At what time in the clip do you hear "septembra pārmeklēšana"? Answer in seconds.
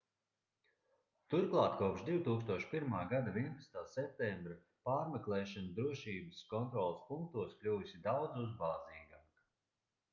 3.91-5.75